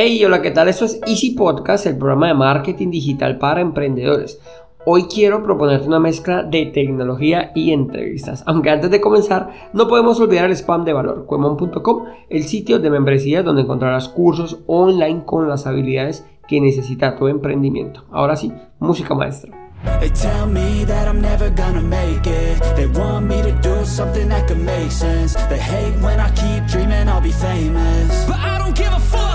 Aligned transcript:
Hey, 0.00 0.24
hola, 0.24 0.42
¿qué 0.42 0.52
tal? 0.52 0.68
Esto 0.68 0.84
es 0.84 1.00
Easy 1.08 1.32
Podcast, 1.32 1.84
el 1.86 1.98
programa 1.98 2.28
de 2.28 2.34
marketing 2.34 2.92
digital 2.92 3.36
para 3.36 3.60
emprendedores. 3.60 4.40
Hoy 4.86 5.06
quiero 5.12 5.42
proponerte 5.42 5.88
una 5.88 5.98
mezcla 5.98 6.44
de 6.44 6.66
tecnología 6.66 7.50
y 7.52 7.72
entrevistas. 7.72 8.44
Aunque 8.46 8.70
antes 8.70 8.92
de 8.92 9.00
comenzar, 9.00 9.50
no 9.72 9.88
podemos 9.88 10.20
olvidar 10.20 10.44
el 10.44 10.52
spam 10.52 10.84
de 10.84 10.92
valor, 10.92 11.26
cuemon.com, 11.26 12.04
el 12.30 12.44
sitio 12.44 12.78
de 12.78 12.90
membresía 12.90 13.42
donde 13.42 13.62
encontrarás 13.62 14.08
cursos 14.08 14.60
online 14.68 15.24
con 15.24 15.48
las 15.48 15.66
habilidades 15.66 16.24
que 16.46 16.60
necesita 16.60 17.16
tu 17.16 17.26
emprendimiento. 17.26 18.04
Ahora 18.12 18.36
sí, 18.36 18.52
música 18.78 19.16
maestra. 19.16 19.50
They 19.98 20.10
tell 20.10 20.46
me 20.46 20.84
that 20.86 21.08
I'm 21.08 21.20
never 21.20 21.50
gonna 21.50 21.82
make 21.82 22.24
it. 22.24 22.62
They 22.76 22.86
want 22.86 23.26
me 23.26 23.42
to 23.42 23.50
do 23.68 23.84
something 23.84 24.28
that 24.28 24.46
could 24.46 24.62
make 24.62 24.92
sense. 24.92 25.34
They 25.48 25.58
hate 25.58 26.00
when 26.00 26.20
I 26.20 26.30
keep 26.36 26.68
dreaming 26.68 27.08
I'll 27.08 27.20
be 27.20 27.32
famous. 27.32 28.26
But 28.28 28.36
I 28.36 28.58
don't 28.60 28.76
give 28.76 28.92
a 28.92 29.00
fuck. 29.00 29.27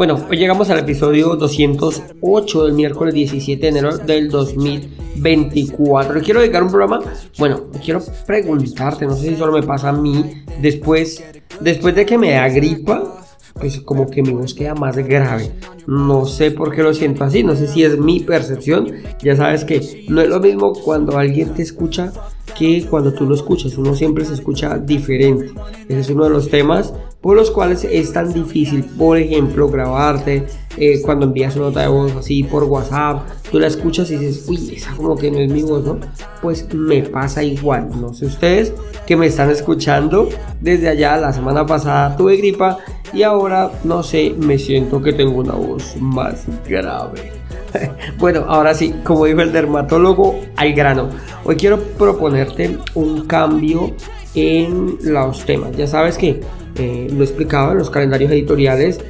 Bueno, 0.00 0.18
hoy 0.30 0.38
llegamos 0.38 0.70
al 0.70 0.78
episodio 0.78 1.36
208 1.36 2.64
del 2.64 2.72
miércoles 2.72 3.12
17 3.12 3.60
de 3.60 3.68
enero 3.68 3.98
del 3.98 4.30
2024. 4.30 6.22
quiero 6.22 6.40
dedicar 6.40 6.62
un 6.62 6.70
programa, 6.70 7.00
bueno, 7.36 7.64
quiero 7.84 8.00
preguntarte, 8.26 9.04
no 9.04 9.14
sé 9.14 9.28
si 9.28 9.36
solo 9.36 9.52
me 9.52 9.62
pasa 9.62 9.90
a 9.90 9.92
mí, 9.92 10.42
después, 10.62 11.22
después 11.60 11.94
de 11.94 12.06
que 12.06 12.16
me 12.16 12.30
da 12.30 12.48
gripa, 12.48 13.20
pues 13.52 13.78
como 13.80 14.08
que 14.08 14.22
mi 14.22 14.30
voz 14.30 14.54
queda 14.54 14.74
más 14.74 14.96
grave. 14.96 15.50
No 15.86 16.24
sé 16.24 16.50
por 16.50 16.74
qué 16.74 16.82
lo 16.82 16.94
siento 16.94 17.22
así, 17.24 17.44
no 17.44 17.54
sé 17.54 17.68
si 17.68 17.84
es 17.84 17.98
mi 17.98 18.20
percepción. 18.20 18.90
Ya 19.22 19.36
sabes 19.36 19.66
que 19.66 20.06
no 20.08 20.22
es 20.22 20.30
lo 20.30 20.40
mismo 20.40 20.72
cuando 20.72 21.18
alguien 21.18 21.52
te 21.52 21.60
escucha 21.60 22.10
que 22.56 22.86
cuando 22.88 23.12
tú 23.12 23.26
lo 23.26 23.34
escuchas. 23.34 23.76
Uno 23.76 23.94
siempre 23.94 24.24
se 24.24 24.32
escucha 24.32 24.78
diferente. 24.78 25.52
Ese 25.88 26.00
es 26.00 26.08
uno 26.08 26.24
de 26.24 26.30
los 26.30 26.48
temas 26.48 26.94
por 27.20 27.36
los 27.36 27.50
cuales 27.50 27.84
es 27.84 28.12
tan 28.12 28.32
difícil, 28.32 28.84
por 28.84 29.18
ejemplo, 29.18 29.68
grabarte 29.68 30.46
eh, 30.78 31.02
cuando 31.02 31.26
envías 31.26 31.56
una 31.56 31.66
nota 31.66 31.80
de 31.82 31.88
voz 31.88 32.16
así 32.16 32.42
por 32.44 32.64
WhatsApp, 32.64 33.28
tú 33.50 33.58
la 33.58 33.66
escuchas 33.66 34.10
y 34.10 34.16
dices, 34.16 34.46
uy, 34.48 34.74
esa 34.74 34.94
como 34.96 35.16
que 35.16 35.30
no 35.30 35.38
es 35.38 35.50
mi 35.52 35.62
voz, 35.62 35.84
¿no? 35.84 35.98
Pues 36.40 36.72
me 36.72 37.02
pasa 37.02 37.42
igual, 37.42 37.90
no 38.00 38.14
sé 38.14 38.26
ustedes 38.26 38.72
que 39.06 39.16
me 39.16 39.26
están 39.26 39.50
escuchando 39.50 40.28
desde 40.60 40.88
allá, 40.88 41.16
la 41.18 41.32
semana 41.32 41.66
pasada 41.66 42.16
tuve 42.16 42.36
gripa 42.36 42.78
y 43.12 43.22
ahora, 43.22 43.70
no 43.84 44.02
sé, 44.02 44.34
me 44.38 44.58
siento 44.58 45.02
que 45.02 45.12
tengo 45.12 45.40
una 45.40 45.54
voz 45.54 45.96
más 46.00 46.46
grave. 46.66 47.32
bueno, 48.18 48.44
ahora 48.48 48.74
sí, 48.74 48.94
como 49.04 49.26
dijo 49.26 49.40
el 49.40 49.52
dermatólogo, 49.52 50.40
al 50.56 50.72
grano. 50.72 51.08
Hoy 51.44 51.56
quiero 51.56 51.80
proponerte 51.80 52.78
un 52.94 53.26
cambio 53.26 53.92
en 54.34 54.98
los 55.02 55.44
temas. 55.44 55.76
Ya 55.76 55.86
sabes 55.86 56.18
que 56.18 56.40
eh, 56.76 57.08
lo 57.12 57.24
explicaba 57.24 57.72
en 57.72 57.78
los 57.78 57.90
calendarios 57.90 58.30
editoriales, 58.30 59.00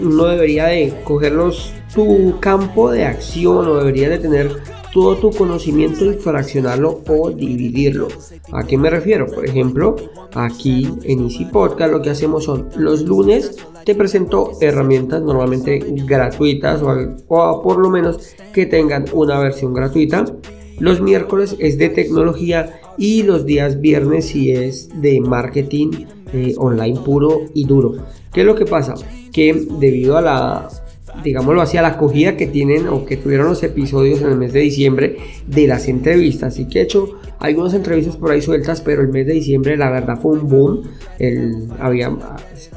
uno 0.00 0.26
debería 0.26 0.66
de 0.66 0.92
cogerlos 1.04 1.72
tu 1.94 2.38
campo 2.40 2.90
de 2.90 3.04
acción 3.04 3.66
o 3.66 3.76
debería 3.76 4.10
de 4.10 4.18
tener 4.18 4.50
todo 4.92 5.16
tu 5.16 5.30
conocimiento 5.30 6.04
y 6.04 6.14
fraccionarlo 6.14 7.02
o 7.08 7.30
dividirlo. 7.30 8.08
¿A 8.52 8.64
qué 8.64 8.78
me 8.78 8.90
refiero? 8.90 9.26
Por 9.26 9.46
ejemplo, 9.46 9.96
aquí 10.34 10.88
en 11.04 11.24
Easy 11.24 11.44
Podcast 11.46 11.92
lo 11.92 12.02
que 12.02 12.10
hacemos 12.10 12.44
son 12.44 12.68
los 12.76 13.02
lunes 13.02 13.56
te 13.86 13.94
presento 13.94 14.50
herramientas 14.60 15.22
normalmente 15.22 15.78
gratuitas 16.06 16.82
o 16.82 17.62
por 17.62 17.78
lo 17.78 17.88
menos 17.88 18.34
que 18.52 18.66
tengan 18.66 19.04
una 19.12 19.38
versión 19.38 19.74
gratuita. 19.74 20.24
Los 20.80 21.00
miércoles 21.00 21.54
es 21.60 21.78
de 21.78 21.88
tecnología 21.90 22.80
y 22.98 23.22
los 23.22 23.46
días 23.46 23.80
viernes 23.80 24.26
si 24.26 24.52
es 24.52 24.88
de 25.00 25.20
marketing 25.20 25.90
eh, 26.32 26.54
online 26.56 26.98
puro 27.00 27.42
y 27.54 27.64
duro. 27.64 27.94
¿Qué 28.32 28.40
es 28.40 28.46
lo 28.46 28.54
que 28.54 28.66
pasa? 28.66 28.94
Que 29.32 29.66
debido 29.78 30.16
a 30.16 30.22
la 30.22 30.68
digámoslo 31.22 31.62
así, 31.62 31.76
a 31.76 31.82
la 31.82 31.88
acogida 31.88 32.36
que 32.36 32.46
tienen 32.46 32.88
o 32.88 33.04
que 33.04 33.16
tuvieron 33.16 33.48
los 33.48 33.62
episodios 33.62 34.20
en 34.20 34.28
el 34.28 34.36
mes 34.36 34.52
de 34.52 34.60
diciembre 34.60 35.16
de 35.46 35.66
las 35.66 35.88
entrevistas. 35.88 36.58
y 36.58 36.66
que 36.66 36.80
he 36.80 36.82
hecho 36.82 37.18
algunas 37.38 37.74
entrevistas 37.74 38.16
por 38.16 38.30
ahí 38.30 38.40
sueltas, 38.40 38.80
pero 38.80 39.02
el 39.02 39.08
mes 39.08 39.26
de 39.26 39.34
diciembre 39.34 39.76
la 39.76 39.90
verdad 39.90 40.18
fue 40.20 40.32
un 40.32 40.48
boom. 40.48 40.82
Había, 41.78 42.16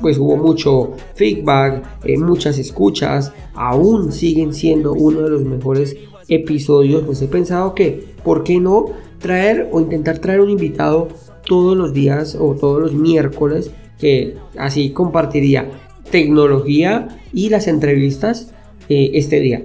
pues 0.01 0.17
hubo 0.17 0.37
mucho 0.37 0.93
feedback, 1.15 1.83
eh, 2.03 2.17
muchas 2.17 2.57
escuchas, 2.59 3.33
aún 3.53 4.11
siguen 4.11 4.53
siendo 4.53 4.93
uno 4.93 5.21
de 5.21 5.29
los 5.29 5.43
mejores 5.43 5.95
episodios. 6.27 7.03
Pues 7.03 7.21
he 7.21 7.27
pensado 7.27 7.73
que, 7.73 8.03
¿por 8.23 8.43
qué 8.43 8.59
no 8.59 8.87
traer 9.19 9.69
o 9.71 9.79
intentar 9.79 10.19
traer 10.19 10.41
un 10.41 10.49
invitado 10.49 11.09
todos 11.45 11.77
los 11.77 11.93
días 11.93 12.35
o 12.39 12.55
todos 12.55 12.81
los 12.81 12.93
miércoles 12.93 13.71
que 13.99 14.37
así 14.57 14.91
compartiría 14.91 15.69
tecnología 16.09 17.19
y 17.33 17.49
las 17.49 17.67
entrevistas 17.67 18.53
eh, 18.87 19.11
este 19.13 19.39
día. 19.39 19.63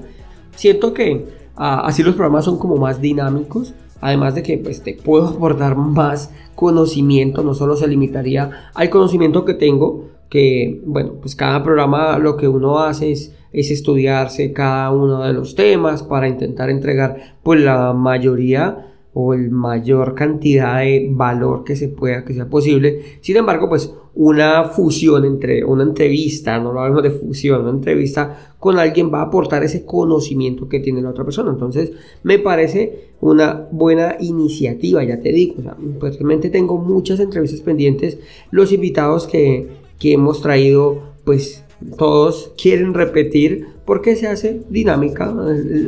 Siento 0.57 0.93
que 0.93 1.27
ah, 1.57 1.83
así 1.87 2.03
los 2.03 2.15
programas 2.15 2.45
son 2.45 2.59
como 2.59 2.77
más 2.77 3.01
dinámicos, 3.01 3.75
además 4.01 4.35
de 4.35 4.43
que 4.43 4.59
pues 4.59 4.83
te 4.83 4.95
puedo 4.95 5.29
aportar 5.29 5.77
más 5.77 6.31
conocimiento, 6.55 7.43
no 7.43 7.55
solo 7.55 7.77
se 7.77 7.89
limitaría 7.89 8.71
al 8.75 8.91
conocimiento 8.91 9.45
que 9.45 9.55
tengo, 9.55 10.11
que 10.29 10.81
bueno, 10.85 11.15
pues 11.21 11.37
cada 11.37 11.63
programa 11.63 12.19
lo 12.19 12.37
que 12.37 12.49
uno 12.49 12.79
hace 12.81 13.13
es, 13.13 13.35
es 13.53 13.71
estudiarse 13.71 14.53
cada 14.53 14.91
uno 14.91 15.23
de 15.23 15.33
los 15.33 15.55
temas 15.55 16.03
para 16.03 16.29
intentar 16.29 16.71
entregar 16.71 17.37
pues 17.43 17.61
la 17.61 17.93
mayoría 17.93 18.94
o 19.15 19.33
el 19.33 19.51
mayor 19.51 20.15
cantidad 20.15 20.81
de 20.81 21.09
valor 21.11 21.65
que 21.65 21.77
se 21.77 21.89
pueda, 21.89 22.25
que 22.25 22.35
sea 22.35 22.49
posible. 22.49 23.19
Sin 23.21 23.37
embargo, 23.37 23.69
pues 23.69 23.95
una 24.17 24.65
fusión 24.65 25.25
entre 25.25 25.65
una 25.65 25.83
entrevista, 25.85 26.59
no 26.59 26.73
lo 26.73 26.81
hablamos 26.81 27.03
de 27.03 27.11
fusión, 27.11 27.63
una 27.63 27.71
entrevista 27.71 28.55
con 28.59 28.79
alguien 28.79 29.13
va 29.13 29.21
a 29.21 29.25
aportar 29.25 29.63
ese 29.65 29.85
conocimiento 29.85 30.69
que 30.69 30.81
tiene 30.81 31.01
la 31.01 31.11
otra 31.11 31.25
persona. 31.25 31.51
Entonces, 31.51 31.93
me 32.23 32.39
parece 32.39 33.11
una 33.21 33.69
buena 33.71 34.17
iniciativa, 34.21 35.03
ya 35.05 35.21
te 35.21 35.33
digo. 35.33 35.57
O 35.59 35.63
sea, 35.63 35.77
pues 36.01 36.15
realmente 36.15 36.51
tengo 36.51 36.79
muchas 36.79 37.21
entrevistas 37.21 37.61
pendientes. 37.61 38.19
Los 38.51 38.73
invitados 38.73 39.27
que, 39.27 39.69
que 39.99 40.13
hemos 40.13 40.43
traído, 40.43 41.03
pues 41.25 41.65
todos 41.97 42.53
quieren 42.61 42.95
repetir 42.95 43.75
porque 43.85 44.17
se 44.17 44.27
hace 44.27 44.63
dinámica 44.71 45.35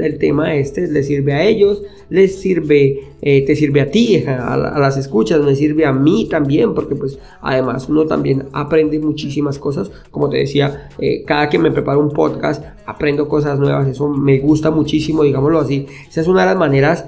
el, 0.02 0.18
tema 0.18 0.54
este, 0.54 0.86
les 0.86 1.06
sirve 1.06 1.32
a 1.32 1.44
ellos, 1.44 1.82
les 2.10 2.38
sirve, 2.38 3.00
eh, 3.22 3.44
te 3.46 3.56
sirve 3.56 3.80
a 3.80 3.90
ti, 3.90 4.22
a, 4.26 4.56
las 4.56 4.96
escuchas, 4.96 5.40
me 5.40 5.54
sirve 5.54 5.86
a 5.86 5.92
mí 5.92 6.28
también, 6.28 6.74
porque 6.74 6.94
pues 6.94 7.18
además 7.40 7.88
uno 7.88 8.06
también 8.06 8.44
aprende 8.52 8.98
muchísimas 8.98 9.58
cosas, 9.58 9.90
como 10.10 10.28
te 10.28 10.38
decía, 10.38 10.90
eh, 10.98 11.24
cada 11.24 11.48
que 11.48 11.58
me 11.58 11.70
preparo 11.70 12.00
un 12.00 12.10
podcast 12.10 12.62
aprendo 12.84 13.28
cosas 13.28 13.58
nuevas, 13.58 13.88
eso 13.88 14.08
me 14.08 14.38
gusta 14.38 14.70
muchísimo, 14.70 15.22
digámoslo 15.22 15.58
así, 15.58 15.86
esa 16.08 16.20
es 16.20 16.28
una 16.28 16.42
de 16.42 16.46
las 16.46 16.56
maneras 16.56 17.06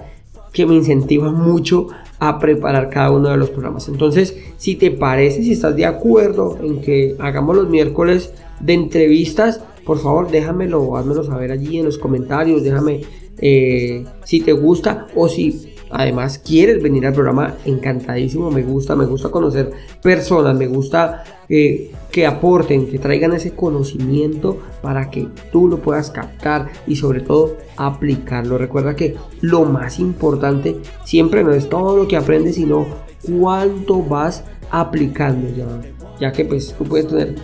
que 0.52 0.64
me 0.64 0.74
incentiva 0.74 1.30
mucho 1.30 1.88
a 2.18 2.38
preparar 2.38 2.90
cada 2.90 3.10
uno 3.10 3.28
de 3.28 3.36
los 3.36 3.50
programas. 3.50 3.88
Entonces, 3.88 4.36
si 4.56 4.76
te 4.76 4.90
parece, 4.90 5.42
si 5.42 5.52
estás 5.52 5.76
de 5.76 5.86
acuerdo 5.86 6.58
en 6.62 6.80
que 6.80 7.16
hagamos 7.18 7.56
los 7.56 7.68
miércoles 7.68 8.32
de 8.60 8.74
entrevistas, 8.74 9.62
por 9.84 9.98
favor 9.98 10.30
déjamelo, 10.30 10.96
házmelo 10.96 11.24
saber 11.24 11.52
allí 11.52 11.78
en 11.78 11.86
los 11.86 11.98
comentarios, 11.98 12.62
déjame 12.62 13.02
eh, 13.40 14.04
si 14.24 14.40
te 14.40 14.52
gusta 14.52 15.06
o 15.14 15.28
si 15.28 15.67
además 15.90 16.38
quieres 16.38 16.82
venir 16.82 17.06
al 17.06 17.12
programa, 17.12 17.54
encantadísimo, 17.64 18.50
me 18.50 18.62
gusta, 18.62 18.96
me 18.96 19.06
gusta 19.06 19.30
conocer 19.30 19.70
personas, 20.02 20.56
me 20.56 20.66
gusta 20.66 21.24
eh, 21.48 21.92
que 22.10 22.26
aporten, 22.26 22.88
que 22.88 22.98
traigan 22.98 23.32
ese 23.32 23.52
conocimiento 23.52 24.58
para 24.82 25.10
que 25.10 25.28
tú 25.52 25.68
lo 25.68 25.78
puedas 25.78 26.10
captar 26.10 26.68
y 26.86 26.96
sobre 26.96 27.20
todo 27.20 27.56
aplicarlo. 27.76 28.58
Recuerda 28.58 28.96
que 28.96 29.16
lo 29.40 29.64
más 29.64 29.98
importante 29.98 30.76
siempre 31.04 31.44
no 31.44 31.52
es 31.52 31.68
todo 31.68 31.96
lo 31.96 32.08
que 32.08 32.16
aprendes, 32.16 32.56
sino 32.56 32.86
cuánto 33.22 34.02
vas 34.02 34.44
aplicando 34.70 35.48
ya, 35.56 35.66
ya 36.20 36.32
que 36.32 36.44
pues 36.44 36.74
tú 36.76 36.84
puedes 36.84 37.08
tener 37.08 37.34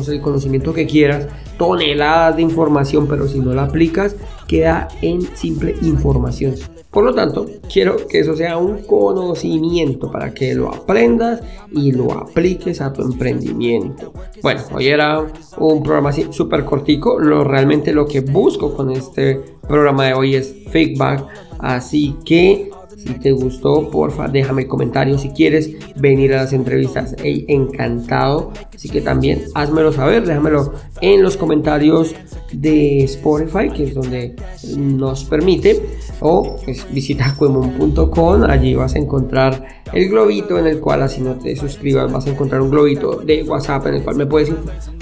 sé, 0.00 0.14
el 0.14 0.20
conocimiento 0.20 0.72
que 0.72 0.86
quieras, 0.86 1.26
toneladas 1.58 2.36
de 2.36 2.42
información, 2.42 3.06
pero 3.06 3.28
si 3.28 3.40
no 3.40 3.52
la 3.52 3.64
aplicas, 3.64 4.16
queda 4.46 4.88
en 5.02 5.22
simple 5.36 5.74
información. 5.82 6.54
Por 6.92 7.04
lo 7.04 7.14
tanto, 7.14 7.46
quiero 7.72 8.06
que 8.06 8.20
eso 8.20 8.36
sea 8.36 8.58
un 8.58 8.82
conocimiento 8.82 10.10
para 10.10 10.34
que 10.34 10.54
lo 10.54 10.68
aprendas 10.68 11.40
y 11.70 11.90
lo 11.90 12.12
apliques 12.12 12.82
a 12.82 12.92
tu 12.92 13.00
emprendimiento. 13.00 14.12
Bueno, 14.42 14.60
hoy 14.74 14.88
era 14.88 15.26
un 15.56 15.82
programa 15.82 16.12
súper 16.12 16.66
cortico. 16.66 17.18
Lo, 17.18 17.44
realmente 17.44 17.94
lo 17.94 18.06
que 18.06 18.20
busco 18.20 18.74
con 18.76 18.90
este 18.90 19.40
programa 19.66 20.08
de 20.08 20.14
hoy 20.14 20.34
es 20.34 20.54
feedback. 20.68 21.24
Así 21.60 22.14
que 22.26 22.71
Si 23.04 23.14
te 23.14 23.32
gustó, 23.32 23.90
porfa, 23.90 24.28
déjame 24.28 24.68
comentario 24.68 25.18
si 25.18 25.30
quieres 25.30 25.70
venir 25.96 26.34
a 26.34 26.42
las 26.42 26.52
entrevistas. 26.52 27.16
Hey, 27.20 27.44
encantado. 27.48 28.52
Así 28.72 28.88
que 28.88 29.00
también 29.00 29.42
házmelo 29.54 29.92
saber, 29.92 30.24
déjamelo 30.24 30.72
en 31.00 31.22
los 31.22 31.36
comentarios 31.36 32.14
de 32.52 33.02
Spotify, 33.04 33.70
que 33.74 33.84
es 33.84 33.94
donde 33.94 34.36
nos 34.76 35.24
permite. 35.24 35.82
O 36.20 36.56
pues, 36.64 36.86
visita 36.92 37.34
cuemon.com, 37.36 38.44
allí 38.44 38.74
vas 38.76 38.94
a 38.94 38.98
encontrar 38.98 39.82
el 39.92 40.08
globito 40.08 40.58
en 40.58 40.68
el 40.68 40.78
cual 40.78 41.02
así 41.02 41.20
no 41.20 41.34
te 41.34 41.56
suscribas, 41.56 42.12
vas 42.12 42.26
a 42.26 42.30
encontrar 42.30 42.60
un 42.60 42.70
globito 42.70 43.16
de 43.16 43.42
WhatsApp 43.42 43.86
en 43.88 43.94
el 43.94 44.02
cual 44.02 44.16
me 44.16 44.26
puedes, 44.26 44.52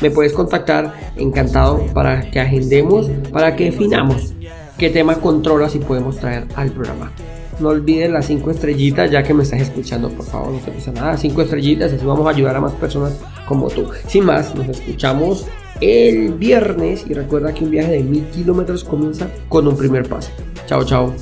me 0.01 0.11
puedes 0.11 0.33
contactar. 0.33 1.11
Encantado 1.17 1.85
para 1.93 2.31
que 2.31 2.41
agendemos, 2.41 3.11
para 3.31 3.57
que 3.57 3.65
definamos 3.65 4.33
qué 4.79 4.89
tema 4.89 5.17
controlas 5.17 5.75
y 5.75 5.79
podemos 5.81 6.17
traer 6.17 6.47
al 6.55 6.71
programa. 6.71 7.13
No 7.61 7.69
olvides 7.69 8.11
las 8.11 8.27
5 8.27 8.51
estrellitas 8.51 9.11
ya 9.11 9.23
que 9.23 9.35
me 9.35 9.43
estás 9.43 9.61
escuchando, 9.61 10.09
por 10.09 10.25
favor, 10.25 10.53
no 10.53 10.59
te 10.59 10.71
pasa 10.71 10.93
nada. 10.93 11.17
5 11.17 11.43
estrellitas, 11.43 11.93
así 11.93 12.05
vamos 12.05 12.27
a 12.27 12.31
ayudar 12.31 12.57
a 12.57 12.61
más 12.61 12.73
personas 12.73 13.19
como 13.47 13.69
tú. 13.69 13.87
Sin 14.07 14.25
más, 14.25 14.55
nos 14.55 14.69
escuchamos 14.69 15.47
el 15.81 16.33
viernes 16.35 17.05
y 17.09 17.15
recuerda 17.15 17.53
que 17.53 17.65
un 17.65 17.71
viaje 17.71 17.93
de 17.93 18.03
mil 18.03 18.25
kilómetros 18.27 18.85
comienza 18.85 19.29
con 19.49 19.67
un 19.67 19.77
primer 19.77 20.09
paso. 20.09 20.31
Chao, 20.67 20.85
chao. 20.85 21.13